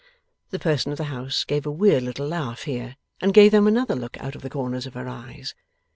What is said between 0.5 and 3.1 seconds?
person of the house gave a weird little laugh here,